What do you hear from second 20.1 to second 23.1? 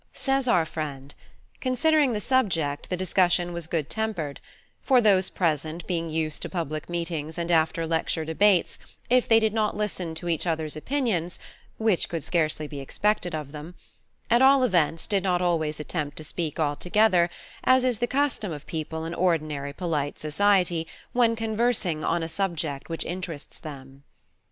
society when conversing on a subject which